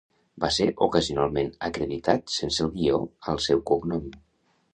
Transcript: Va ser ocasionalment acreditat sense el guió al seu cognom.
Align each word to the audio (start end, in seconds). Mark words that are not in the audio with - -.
Va 0.43 0.47
ser 0.53 0.65
ocasionalment 0.85 1.51
acreditat 1.67 2.33
sense 2.37 2.67
el 2.67 2.73
guió 2.79 2.99
al 3.35 3.45
seu 3.51 3.63
cognom. 3.73 4.11